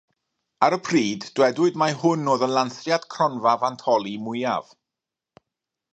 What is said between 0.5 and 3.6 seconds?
Ar y pryd, dywedwyd mai hwn oedd y lansiad cronfa